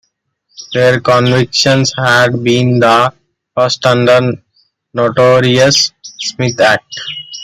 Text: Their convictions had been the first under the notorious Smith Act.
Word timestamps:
Their 0.73 0.99
convictions 0.99 1.93
had 1.95 2.43
been 2.43 2.79
the 2.79 3.13
first 3.55 3.85
under 3.85 4.05
the 4.19 4.41
notorious 4.95 5.91
Smith 6.17 6.59
Act. 6.59 6.99